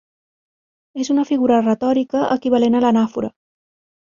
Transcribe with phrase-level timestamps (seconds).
[1.03, 3.31] És una figura retòrica equivalent a l'anàfora.